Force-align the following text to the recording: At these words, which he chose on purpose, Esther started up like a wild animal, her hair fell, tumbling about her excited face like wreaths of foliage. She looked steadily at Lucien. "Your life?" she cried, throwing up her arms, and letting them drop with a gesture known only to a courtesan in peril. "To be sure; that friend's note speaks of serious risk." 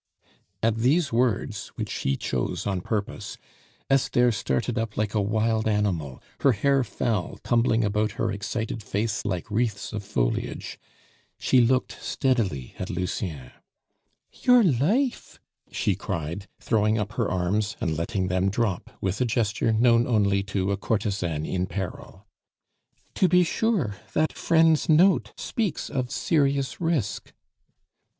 At 0.63 0.77
these 0.77 1.13
words, 1.13 1.67
which 1.75 1.93
he 1.93 2.17
chose 2.17 2.65
on 2.65 2.81
purpose, 2.81 3.37
Esther 3.87 4.31
started 4.31 4.79
up 4.79 4.97
like 4.97 5.13
a 5.13 5.21
wild 5.21 5.67
animal, 5.67 6.23
her 6.39 6.53
hair 6.53 6.83
fell, 6.83 7.37
tumbling 7.43 7.83
about 7.83 8.13
her 8.13 8.31
excited 8.31 8.81
face 8.81 9.23
like 9.25 9.51
wreaths 9.51 9.93
of 9.93 10.03
foliage. 10.03 10.79
She 11.37 11.61
looked 11.61 12.01
steadily 12.03 12.73
at 12.79 12.89
Lucien. 12.89 13.51
"Your 14.33 14.63
life?" 14.63 15.39
she 15.71 15.93
cried, 15.93 16.47
throwing 16.59 16.97
up 16.97 17.11
her 17.11 17.29
arms, 17.29 17.77
and 17.79 17.95
letting 17.95 18.25
them 18.27 18.49
drop 18.49 18.89
with 19.01 19.21
a 19.21 19.25
gesture 19.25 19.71
known 19.71 20.07
only 20.07 20.41
to 20.45 20.71
a 20.71 20.77
courtesan 20.77 21.45
in 21.45 21.67
peril. 21.67 22.25
"To 23.13 23.27
be 23.27 23.43
sure; 23.43 23.97
that 24.13 24.33
friend's 24.33 24.89
note 24.89 25.31
speaks 25.37 25.91
of 25.91 26.09
serious 26.09 26.81
risk." 26.81 27.33